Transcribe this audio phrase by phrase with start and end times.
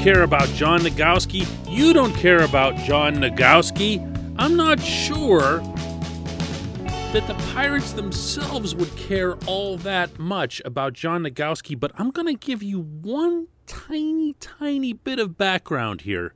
[0.00, 1.46] care about John Nogowski.
[1.68, 4.00] You don't care about John Nogowski.
[4.38, 5.58] I'm not sure
[7.12, 12.28] that the Pirates themselves would care all that much about John Nogowski, but I'm going
[12.28, 16.32] to give you one tiny, tiny bit of background here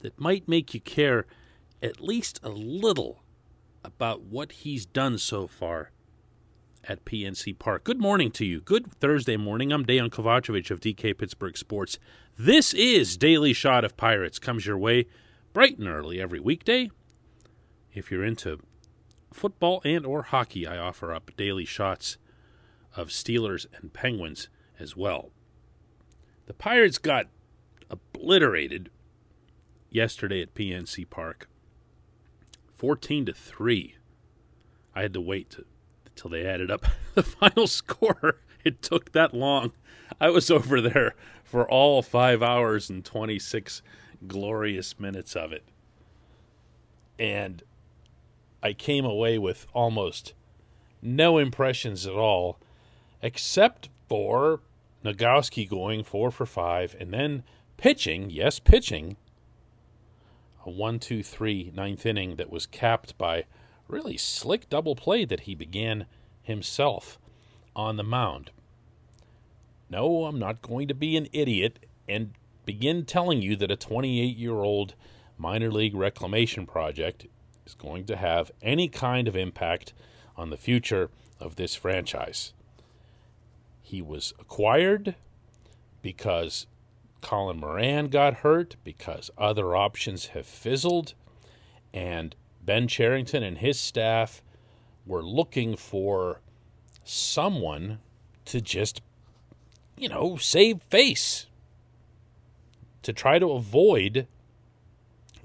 [0.00, 1.26] that might make you care
[1.82, 3.24] at least a little
[3.84, 5.90] about what he's done so far
[6.88, 7.84] at PNC Park.
[7.84, 8.60] Good morning to you.
[8.60, 9.72] Good Thursday morning.
[9.72, 11.98] I'm Dejan Kovacevic of DK Pittsburgh Sports.
[12.38, 14.38] This is Daily Shot of Pirates.
[14.38, 15.06] Comes your way
[15.52, 16.90] bright and early every weekday.
[17.92, 18.58] If you're into
[19.32, 22.16] football and or hockey, I offer up daily shots
[22.96, 24.48] of Steelers and Penguins
[24.80, 25.30] as well.
[26.46, 27.26] The Pirates got
[27.90, 28.90] obliterated
[29.90, 31.48] yesterday at PNC Park.
[32.74, 33.96] 14 to 3.
[34.94, 35.64] I had to wait to,
[36.18, 38.38] until they added up the final score.
[38.64, 39.72] It took that long.
[40.20, 43.82] I was over there for all 5 hours and 26
[44.26, 45.62] glorious minutes of it.
[47.18, 47.62] And
[48.62, 50.34] I came away with almost
[51.00, 52.58] no impressions at all,
[53.22, 54.60] except for
[55.04, 57.44] Nogowski going four for five and then
[57.76, 59.16] pitching, yes, pitching,
[60.66, 63.44] a one, two, three ninth inning that was capped by
[63.88, 66.06] really slick double play that he began
[66.42, 67.18] himself
[67.74, 68.50] on the mound.
[69.90, 74.36] No, I'm not going to be an idiot and begin telling you that a 28
[74.36, 74.94] year old
[75.38, 77.26] minor league reclamation project
[77.64, 79.92] is going to have any kind of impact
[80.36, 82.52] on the future of this franchise.
[83.80, 85.14] He was acquired
[86.02, 86.66] because
[87.20, 91.14] Colin Moran got hurt, because other options have fizzled,
[91.92, 92.34] and
[92.68, 94.42] Ben Cherington and his staff
[95.06, 96.42] were looking for
[97.02, 97.98] someone
[98.44, 99.00] to just,
[99.96, 101.46] you know, save face,
[103.00, 104.26] to try to avoid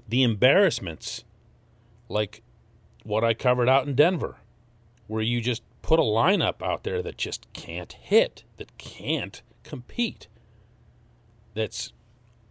[0.06, 1.24] the embarrassments
[2.10, 2.42] like
[3.04, 4.36] what I covered out in Denver,
[5.06, 10.28] where you just put a lineup out there that just can't hit, that can't compete,
[11.54, 11.90] that's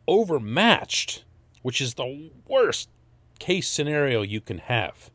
[0.08, 1.26] overmatched,
[1.62, 2.90] which is the worst
[3.44, 5.12] case scenario you can have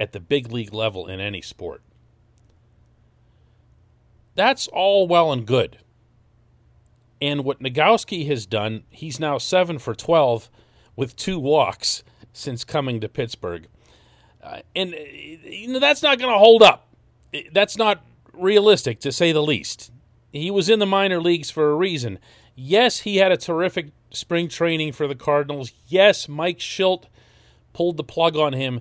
[0.00, 1.82] at the big league level in any sport.
[4.34, 5.80] That's all well and good.
[7.20, 10.48] And what Nogowski has done, he's now 7 for 12
[10.96, 12.02] with two walks
[12.32, 13.68] since coming to Pittsburgh.
[14.42, 16.88] Uh, and uh, you know that's not going to hold up.
[17.52, 18.02] That's not
[18.32, 19.92] realistic to say the least.
[20.32, 22.18] He was in the minor leagues for a reason.
[22.54, 25.72] Yes, he had a terrific spring training for the Cardinals.
[25.88, 27.06] Yes, Mike Shildt
[27.72, 28.80] pulled the plug on him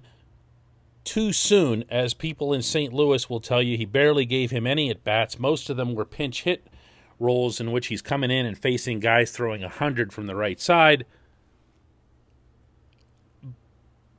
[1.04, 2.94] too soon, as people in St.
[2.94, 3.78] Louis will tell you.
[3.78, 5.40] He barely gave him any at bats.
[5.40, 6.68] Most of them were pinch hit
[7.20, 11.06] roles in which he's coming in and facing guys throwing 100 from the right side.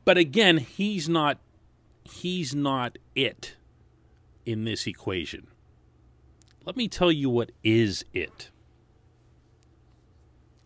[0.04, 1.38] But again, he's not
[2.04, 3.56] he's not it
[4.44, 5.46] in this equation.
[6.66, 8.50] Let me tell you what is it.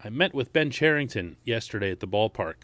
[0.03, 2.55] I met with Ben Cherington yesterday at the ballpark.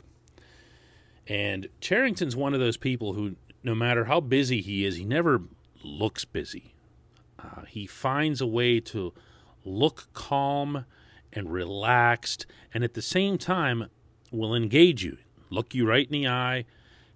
[1.26, 5.42] And Cherington's one of those people who, no matter how busy he is, he never
[5.82, 6.74] looks busy.
[7.38, 9.12] Uh, he finds a way to
[9.64, 10.84] look calm
[11.32, 13.88] and relaxed, and at the same time,
[14.30, 15.18] will engage you
[15.54, 16.64] look you right in the eye,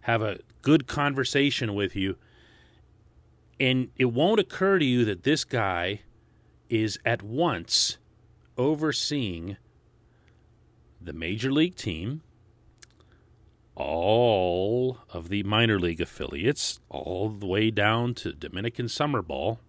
[0.02, 2.16] have a good conversation with you,
[3.60, 6.00] and it won't occur to you that this guy
[6.70, 7.98] is at once
[8.56, 9.56] overseeing
[11.00, 12.22] the major league team,
[13.74, 19.60] all of the minor league affiliates, all the way down to Dominican Summer Ball,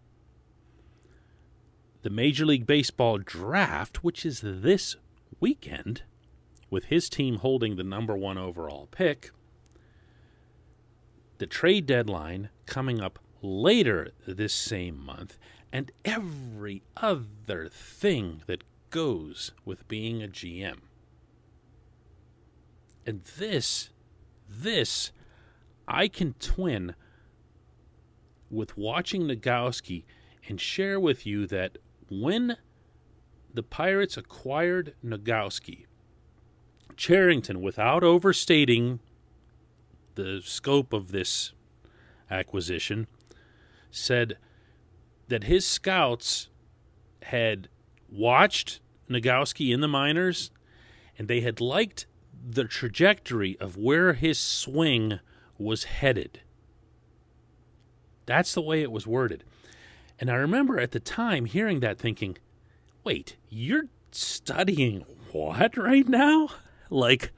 [2.01, 4.95] the Major League Baseball draft, which is this
[5.39, 6.03] weekend,
[6.69, 9.31] with his team holding the number one overall pick,
[11.37, 15.37] the trade deadline coming up later this same month,
[15.71, 20.79] and every other thing that goes with being a GM.
[23.09, 23.89] And this,
[24.47, 25.11] this,
[25.87, 26.93] I can twin
[28.51, 30.03] with watching Nogowski
[30.47, 31.79] and share with you that
[32.11, 32.57] when
[33.51, 35.87] the Pirates acquired Nogowski,
[36.95, 38.99] Cherington, without overstating
[40.13, 41.53] the scope of this
[42.29, 43.07] acquisition,
[43.89, 44.37] said
[45.29, 46.49] that his scouts
[47.23, 47.69] had
[48.07, 50.51] watched Nogowski in the minors
[51.17, 52.05] and they had liked
[52.47, 55.19] the trajectory of where his swing
[55.57, 56.41] was headed.
[58.25, 59.43] That's the way it was worded.
[60.19, 62.37] And I remember at the time hearing that thinking,
[63.03, 66.49] wait, you're studying what right now?
[66.89, 67.31] Like,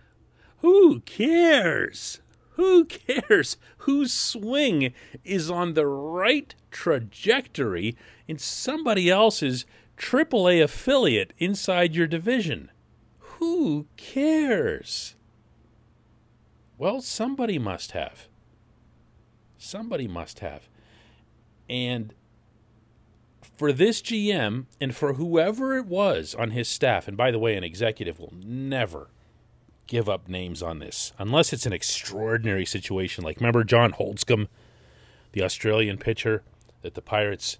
[0.57, 2.21] who cares?
[2.55, 4.93] Who cares whose swing
[5.23, 7.95] is on the right trajectory
[8.27, 9.65] in somebody else's
[9.97, 12.70] AAA affiliate inside your division?
[13.41, 15.15] Who cares?
[16.77, 18.27] Well, somebody must have.
[19.57, 20.69] Somebody must have.
[21.67, 22.13] And
[23.57, 27.57] for this GM and for whoever it was on his staff, and by the way,
[27.57, 29.09] an executive will never
[29.87, 33.23] give up names on this unless it's an extraordinary situation.
[33.23, 34.49] Like, remember John Holdzkom,
[35.31, 36.43] the Australian pitcher
[36.83, 37.57] that the Pirates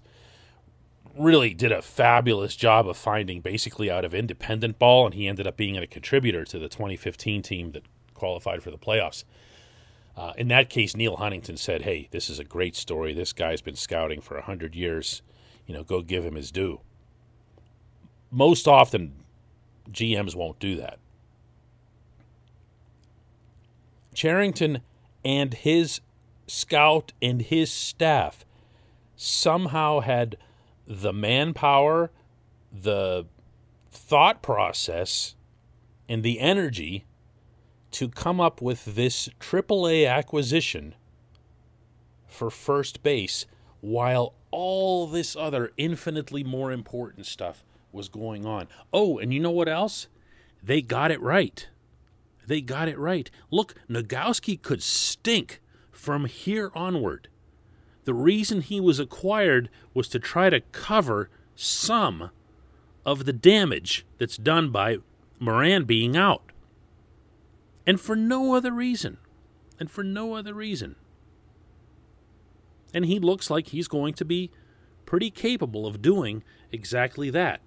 [1.16, 5.46] really did a fabulous job of finding basically out of independent ball, and he ended
[5.46, 9.24] up being a contributor to the 2015 team that qualified for the playoffs.
[10.16, 13.14] Uh, in that case, Neil Huntington said, "Hey, this is a great story.
[13.14, 15.22] This guy's been scouting for hundred years.
[15.66, 16.80] You know, go give him his due."
[18.30, 19.24] Most often,
[19.90, 20.98] GMs won't do that.
[24.14, 24.82] Cherington
[25.24, 26.00] and his
[26.46, 28.44] scout and his staff
[29.16, 30.36] somehow had
[31.00, 32.10] the manpower,
[32.70, 33.26] the
[33.90, 35.34] thought process,
[36.08, 37.04] and the energy
[37.92, 40.94] to come up with this AAA acquisition
[42.26, 43.46] for first base
[43.80, 48.68] while all this other infinitely more important stuff was going on.
[48.92, 50.08] Oh, and you know what else?
[50.62, 51.68] They got it right.
[52.46, 53.30] They got it right.
[53.50, 55.60] Look, Nogowski could stink
[55.90, 57.28] from here onward.
[58.04, 62.30] The reason he was acquired was to try to cover some
[63.04, 64.98] of the damage that's done by
[65.38, 66.42] Moran being out.
[67.86, 69.18] And for no other reason.
[69.78, 70.96] And for no other reason.
[72.94, 74.50] And he looks like he's going to be
[75.06, 77.60] pretty capable of doing exactly that.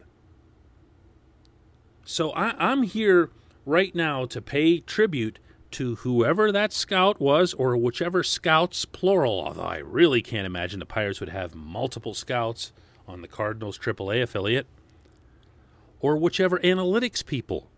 [2.05, 3.31] So I, am here
[3.65, 5.39] right now to pay tribute
[5.75, 10.85] to whoever that scout was or whichever scouts, plural, although I really can't imagine the
[10.85, 12.71] Pirates would have multiple scouts
[13.05, 14.67] on the Cardinals AAA affiliate,
[15.99, 17.69] or whichever analytics people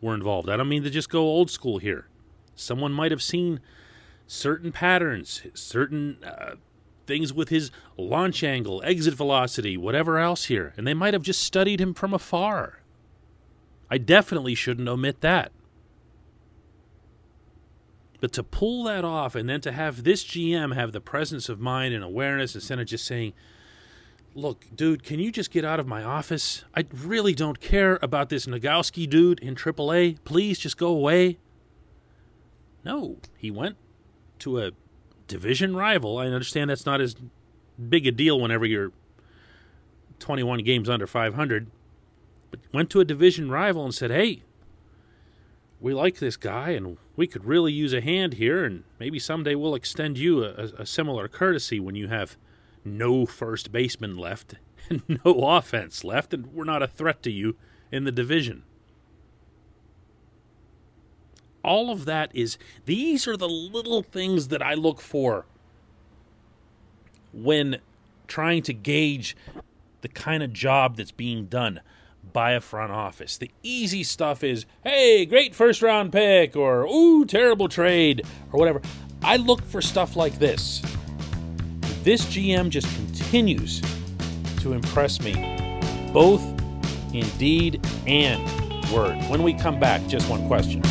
[0.00, 0.50] were involved.
[0.50, 2.08] I don't mean to just go old school here.
[2.56, 3.60] Someone might have seen
[4.26, 6.56] certain patterns, certain uh,
[7.06, 11.40] things with his launch angle, exit velocity, whatever else here, and they might have just
[11.40, 12.80] studied him from afar.
[13.88, 15.52] I definitely shouldn't omit that.
[18.20, 21.60] But to pull that off and then to have this GM have the presence of
[21.60, 23.32] mind and awareness instead of just saying,
[24.34, 26.64] look, dude, can you just get out of my office?
[26.74, 30.18] I really don't care about this Nogowski dude in AAA.
[30.24, 31.38] Please just go away.
[32.84, 33.76] No, he went
[34.40, 34.72] to a
[35.26, 36.18] division rival.
[36.18, 37.14] I understand that's not as
[37.88, 38.92] big a deal whenever you're
[40.18, 41.70] 21 games under 500,
[42.50, 44.42] but went to a division rival and said, hey,
[45.80, 49.54] we like this guy and we could really use a hand here, and maybe someday
[49.54, 52.36] we'll extend you a, a similar courtesy when you have
[52.84, 54.54] no first baseman left
[54.90, 57.56] and no offense left, and we're not a threat to you
[57.90, 58.62] in the division.
[61.64, 65.44] All of that is, these are the little things that I look for
[67.32, 67.78] when
[68.26, 69.36] trying to gauge
[70.00, 71.80] the kind of job that's being done
[72.32, 73.38] by a front office.
[73.38, 78.80] The easy stuff is, hey, great first round pick, or ooh, terrible trade, or whatever.
[79.22, 80.82] I look for stuff like this.
[82.02, 83.82] This GM just continues
[84.60, 85.34] to impress me,
[86.12, 86.42] both
[87.12, 88.42] in deed and
[88.90, 89.22] word.
[89.28, 90.82] When we come back, just one question.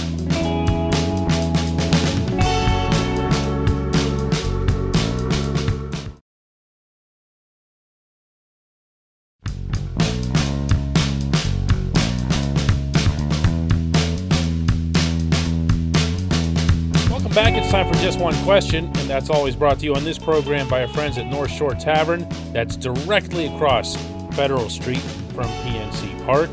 [17.39, 20.67] It's time for just one question, and that's always brought to you on this program
[20.67, 22.27] by our friends at North Shore Tavern.
[22.51, 23.95] That's directly across
[24.35, 25.01] Federal Street
[25.35, 26.49] from PNC Park.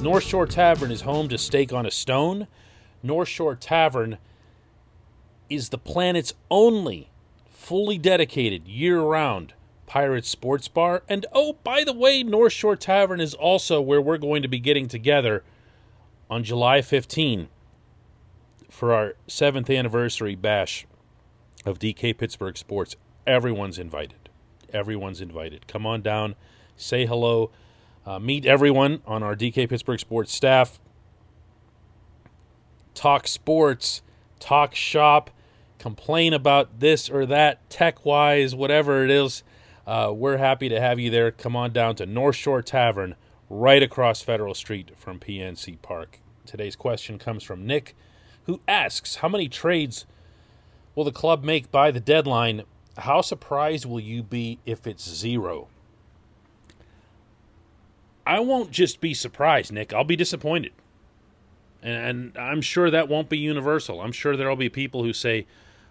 [0.00, 2.46] North Shore Tavern is home to Steak on a Stone.
[3.02, 4.16] North Shore Tavern
[5.50, 7.10] is the planet's only
[7.50, 9.52] fully dedicated year round
[9.84, 11.02] pirate sports bar.
[11.10, 14.60] And oh, by the way, North Shore Tavern is also where we're going to be
[14.60, 15.44] getting together
[16.30, 17.48] on July 15
[18.76, 20.86] for our seventh anniversary bash
[21.64, 22.94] of DK Pittsburgh Sports.
[23.26, 24.28] Everyone's invited.
[24.70, 25.66] Everyone's invited.
[25.66, 26.34] Come on down,
[26.76, 27.50] say hello,
[28.04, 30.78] uh, meet everyone on our DK Pittsburgh Sports staff.
[32.92, 34.02] Talk sports,
[34.40, 35.30] talk shop,
[35.78, 39.42] complain about this or that tech wise, whatever it is.
[39.86, 41.30] Uh, we're happy to have you there.
[41.30, 43.14] Come on down to North Shore Tavern
[43.48, 46.20] right across Federal Street from PNC Park.
[46.44, 47.96] Today's question comes from Nick,
[48.46, 50.06] who asks How many trades
[50.94, 52.62] will the club make by the deadline?
[52.98, 55.68] How surprised will you be if it's zero?
[58.26, 59.92] I won't just be surprised, Nick.
[59.92, 60.72] I'll be disappointed.
[61.82, 64.00] And, I'm sure that won't be universal.
[64.00, 65.46] I'm sure there'll be people who say,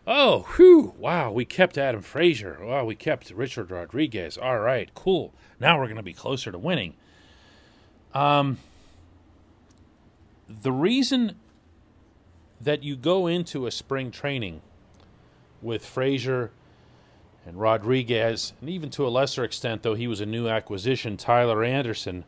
[0.06, 2.58] oh, whew, wow, we kept Adam Frazier.
[2.62, 4.38] Wow, we kept Richard Rodriguez.
[4.38, 5.34] All right, cool.
[5.60, 6.96] Now we're going to be closer to winning.
[8.14, 8.58] Um,
[10.50, 11.36] the reason
[12.62, 14.62] that you go into a spring training
[15.62, 16.52] with Frazier
[17.46, 21.64] and Rodriguez, and even to a lesser extent, though he was a new acquisition, Tyler
[21.64, 22.24] Anderson,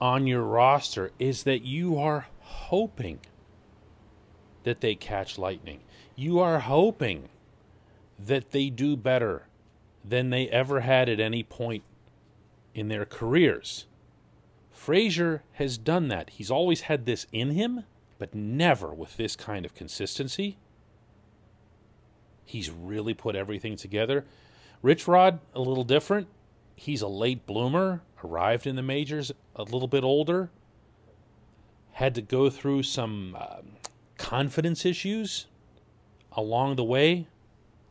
[0.00, 3.20] on your roster is that you are hoping
[4.64, 5.80] that they catch lightning.
[6.16, 7.28] You are hoping
[8.18, 9.46] that they do better
[10.04, 11.82] than they ever had at any point
[12.74, 13.86] in their careers.
[14.70, 16.30] Frazier has done that.
[16.30, 17.84] He's always had this in him,
[18.20, 20.58] but never with this kind of consistency.
[22.44, 24.26] He's really put everything together.
[24.82, 26.28] Rich Rod, a little different.
[26.76, 30.50] He's a late bloomer, arrived in the majors a little bit older,
[31.92, 33.62] had to go through some uh,
[34.18, 35.46] confidence issues
[36.32, 37.26] along the way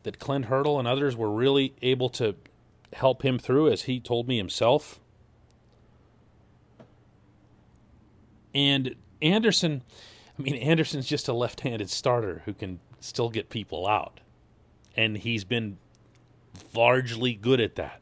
[0.04, 2.36] that Clint Hurdle and others were really able to
[2.94, 5.00] help him through, as he told me himself.
[8.54, 9.82] And Anderson,
[10.40, 14.22] I mean, Anderson's just a left handed starter who can still get people out
[14.96, 15.78] and he's been
[16.74, 18.02] largely good at that.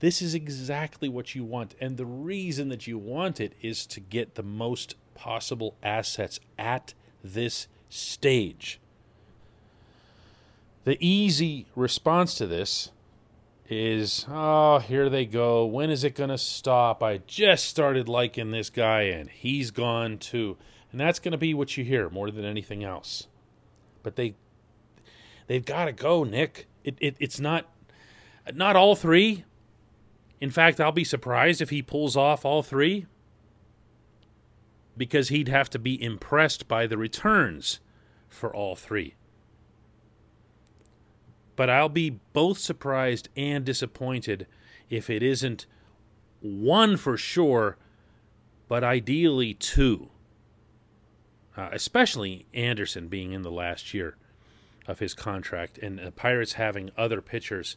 [0.00, 1.74] This is exactly what you want.
[1.80, 6.94] And the reason that you want it is to get the most possible assets at
[7.22, 8.80] this stage.
[10.84, 12.90] The easy response to this
[13.70, 15.64] is, oh, here they go.
[15.64, 17.02] When is it going to stop?
[17.02, 20.58] I just started liking this guy and he's gone too.
[20.94, 23.26] And that's going to be what you hear more than anything else.
[24.04, 24.36] But they
[25.48, 26.68] They've got to go, Nick.
[26.84, 27.68] It, it, it's not
[28.54, 29.42] not all three.
[30.40, 33.06] In fact, I'll be surprised if he pulls off all three
[34.96, 37.80] because he'd have to be impressed by the returns
[38.28, 39.16] for all three.
[41.56, 44.46] But I'll be both surprised and disappointed
[44.88, 45.66] if it isn't
[46.40, 47.78] one for sure,
[48.68, 50.10] but ideally two.
[51.56, 54.16] Uh, especially Anderson being in the last year
[54.86, 57.76] of his contract, and the Pirates having other pitchers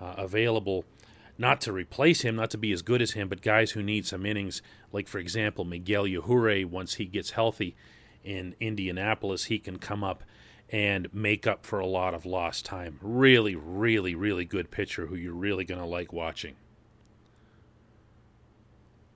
[0.00, 0.84] uh, available,
[1.36, 4.06] not to replace him, not to be as good as him, but guys who need
[4.06, 4.62] some innings.
[4.92, 7.74] Like for example, Miguel Yajure, once he gets healthy
[8.24, 10.22] in Indianapolis, he can come up
[10.70, 12.98] and make up for a lot of lost time.
[13.02, 16.54] Really, really, really good pitcher who you're really going to like watching.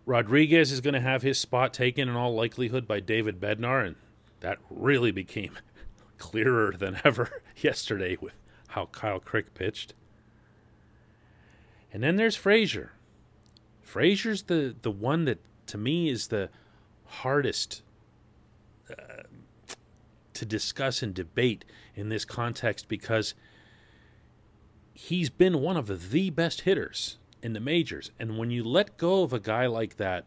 [0.07, 3.97] Rodriguez is going to have his spot taken in all likelihood by David Bednar, and
[4.39, 5.59] that really became
[6.19, 8.35] clearer than ever yesterday with
[8.69, 9.95] how Kyle Crick pitched.
[11.93, 12.93] And then there's Frazier.
[13.83, 16.51] Frazier's the, the one that to me is the
[17.07, 17.83] hardest
[18.91, 19.23] uh,
[20.35, 23.35] to discuss and debate in this context because
[24.93, 28.11] he's been one of the best hitters in the majors.
[28.19, 30.27] And when you let go of a guy like that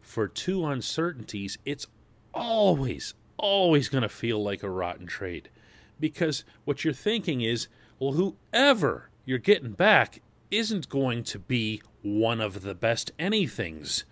[0.00, 1.88] for two uncertainties, it's
[2.32, 5.50] always, always going to feel like a rotten trade
[5.98, 7.66] because what you're thinking is,
[7.98, 14.04] well, whoever you're getting back isn't going to be one of the best anythings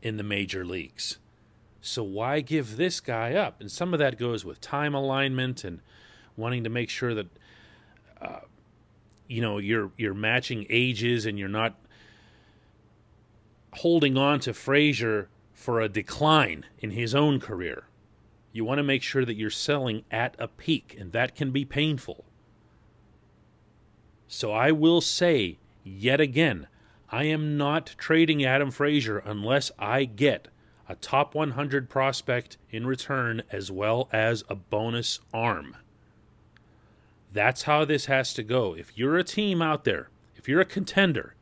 [0.00, 1.18] in the major leagues.
[1.82, 3.60] So why give this guy up?
[3.60, 5.80] And some of that goes with time alignment and
[6.34, 7.28] wanting to make sure that
[8.22, 8.40] uh,
[9.28, 11.76] you know you're you're matching ages and you're not
[13.76, 17.88] holding on to Frazier for a decline in his own career.
[18.52, 21.64] You want to make sure that you're selling at a peak, and that can be
[21.64, 22.24] painful.
[24.28, 26.66] So I will say yet again,
[27.10, 30.48] I am not trading Adam Frazier unless I get
[30.88, 35.76] a top 100 prospect in return as well as a bonus arm.
[37.32, 38.74] That's how this has to go.
[38.74, 41.35] If you're a team out there, if you're a contender,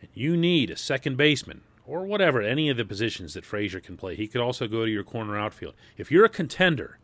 [0.00, 3.96] and you need a second baseman, or whatever, any of the positions that Frazier can
[3.96, 4.14] play.
[4.14, 5.74] He could also go to your corner outfield.
[5.96, 6.98] If you're a contender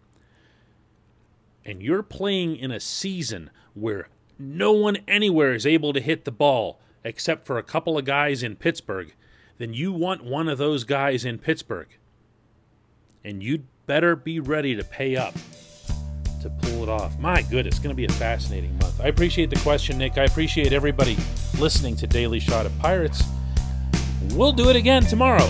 [1.65, 6.31] and you're playing in a season where no one anywhere is able to hit the
[6.31, 9.13] ball except for a couple of guys in Pittsburgh,
[9.59, 11.89] then you want one of those guys in Pittsburgh.
[13.25, 15.35] And you'd better be ready to pay up
[16.43, 17.19] to pull it off.
[17.19, 19.01] My goodness, it's going to be a fascinating month.
[19.01, 20.17] I appreciate the question, Nick.
[20.19, 21.17] I appreciate everybody
[21.59, 23.23] listening to Daily Shot of Pirates.
[24.35, 25.49] We'll do it again tomorrow.